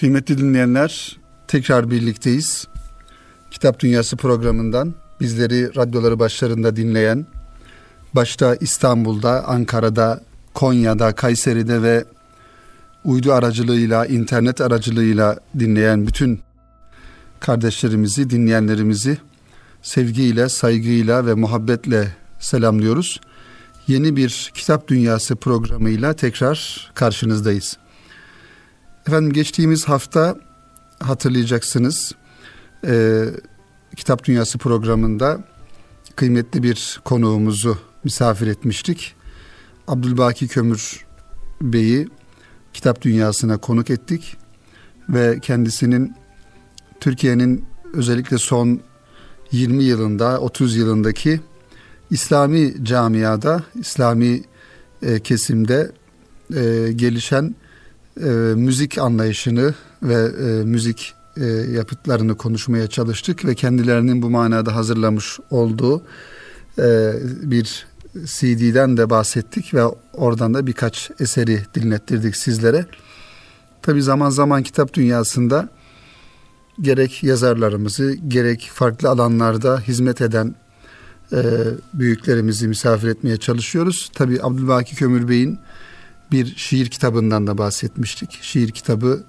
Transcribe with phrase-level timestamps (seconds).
[0.00, 1.18] Kıymetli dinleyenler,
[1.48, 2.68] tekrar birlikteyiz.
[3.50, 7.26] Kitap Dünyası programından bizleri radyoları başlarında dinleyen,
[8.14, 10.20] başta İstanbul'da, Ankara'da,
[10.54, 12.04] Konya'da, Kayseri'de ve
[13.04, 16.40] uydu aracılığıyla, internet aracılığıyla dinleyen bütün
[17.40, 19.18] kardeşlerimizi, dinleyenlerimizi
[19.82, 23.20] sevgiyle, saygıyla ve muhabbetle selamlıyoruz.
[23.86, 27.76] Yeni bir Kitap Dünyası programıyla tekrar karşınızdayız.
[29.06, 30.36] Efendim geçtiğimiz hafta
[31.00, 32.12] hatırlayacaksınız
[32.86, 33.24] e,
[33.96, 35.44] Kitap Dünyası programında
[36.16, 39.14] kıymetli bir konuğumuzu misafir etmiştik.
[39.88, 41.06] Abdülbaki Kömür
[41.60, 42.08] Bey'i
[42.72, 44.36] Kitap Dünyası'na konuk ettik
[45.08, 46.14] ve kendisinin
[47.00, 48.80] Türkiye'nin özellikle son
[49.52, 51.40] 20 yılında 30 yılındaki
[52.10, 54.42] İslami camiada, İslami
[55.02, 55.92] e, kesimde
[56.54, 57.54] e, gelişen
[58.16, 65.38] e, müzik anlayışını ve e, müzik e, yapıtlarını konuşmaya çalıştık ve kendilerinin bu manada hazırlamış
[65.50, 66.02] olduğu
[66.78, 72.86] e, bir CD'den de bahsettik ve oradan da birkaç eseri dinlettirdik sizlere.
[73.82, 75.68] Tabi zaman zaman kitap dünyasında
[76.80, 80.54] gerek yazarlarımızı gerek farklı alanlarda hizmet eden
[81.32, 81.42] e,
[81.94, 84.10] büyüklerimizi misafir etmeye çalışıyoruz.
[84.14, 85.58] Tabi Abdülbaki Kömür Bey'in
[86.32, 88.38] bir şiir kitabından da bahsetmiştik.
[88.42, 89.24] Şiir kitabı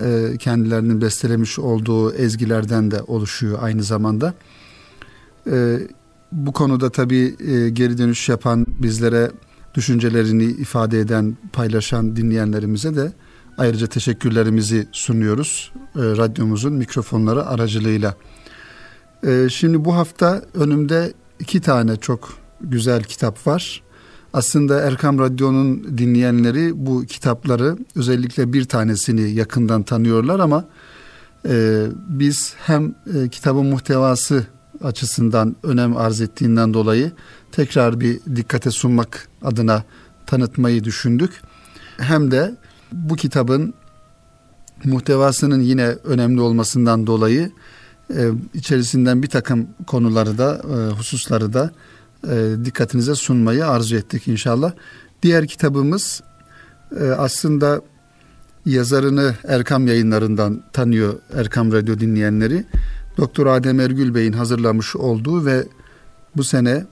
[0.00, 4.34] e, kendilerinin bestelemiş olduğu ezgilerden de oluşuyor aynı zamanda.
[5.50, 5.78] E,
[6.32, 9.30] bu konuda tabii e, geri dönüş yapan bizlere
[9.74, 13.12] düşüncelerini ifade eden, paylaşan dinleyenlerimize de
[13.58, 18.14] ayrıca teşekkürlerimizi sunuyoruz e, radyomuzun mikrofonları aracılığıyla.
[19.26, 23.82] E, şimdi bu hafta önümde iki tane çok güzel kitap var.
[24.32, 30.64] Aslında Erkam Radyo'nun dinleyenleri bu kitapları özellikle bir tanesini yakından tanıyorlar ama
[31.48, 34.46] e, biz hem e, kitabın muhtevası
[34.84, 37.12] açısından önem arz ettiğinden dolayı
[37.52, 39.84] tekrar bir dikkate sunmak adına
[40.26, 41.42] tanıtmayı düşündük.
[41.98, 42.54] Hem de
[42.92, 43.74] bu kitabın
[44.84, 47.50] muhtevasının yine önemli olmasından dolayı
[48.10, 51.70] e, içerisinden bir takım konuları da e, hususları da
[52.28, 54.72] e, dikkatinize sunmayı arzu ettik inşallah.
[55.22, 56.22] Diğer kitabımız
[57.00, 57.80] e, aslında
[58.66, 62.64] yazarını Erkam yayınlarından tanıyor Erkam Radyo dinleyenleri.
[63.16, 65.64] Doktor Adem Ergül Bey'in hazırlamış olduğu ve
[66.36, 66.86] bu sene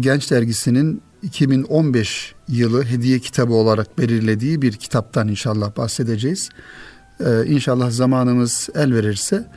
[0.00, 6.48] Genç Dergisi'nin 2015 yılı hediye kitabı olarak belirlediği bir kitaptan inşallah bahsedeceğiz.
[7.20, 9.50] Ee, inşallah zamanımız el verirse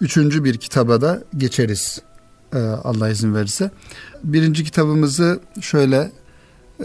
[0.00, 2.02] üçüncü bir kitaba da geçeriz
[2.58, 3.70] Allah izin verirse.
[4.24, 6.10] Birinci kitabımızı şöyle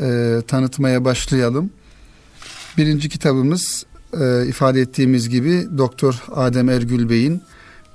[0.02, 1.70] e, tanıtmaya başlayalım.
[2.78, 3.86] Birinci kitabımız
[4.20, 7.42] e, ifade ettiğimiz gibi Doktor Adem Ergül Bey'in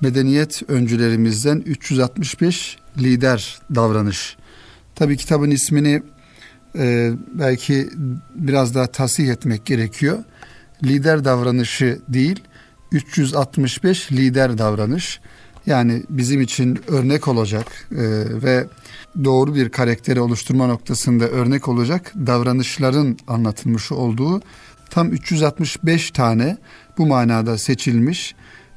[0.00, 4.36] medeniyet öncülerimizden 365 lider davranış.
[4.94, 6.02] Tabii kitabın ismini
[6.78, 7.90] e, belki
[8.34, 10.18] biraz daha tasih etmek gerekiyor.
[10.84, 12.40] Lider davranışı değil,
[12.92, 15.20] 365 lider davranış.
[15.66, 17.96] Yani bizim için örnek olacak e,
[18.42, 18.66] ve
[19.24, 24.42] doğru bir karakteri oluşturma noktasında örnek olacak davranışların anlatılmış olduğu
[24.90, 26.56] tam 365 tane
[26.98, 28.34] bu manada seçilmiş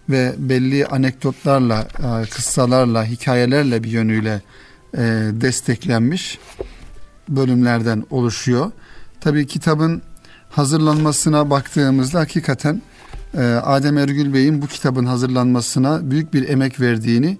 [0.09, 4.41] ve belli anekdotlarla, e, kıssalarla, hikayelerle bir yönüyle
[4.93, 6.39] e, desteklenmiş
[7.29, 8.71] bölümlerden oluşuyor.
[9.21, 10.01] Tabii kitabın
[10.49, 12.81] hazırlanmasına baktığımızda hakikaten
[13.41, 17.37] Adem Ergül Bey'in bu kitabın hazırlanmasına büyük bir emek verdiğini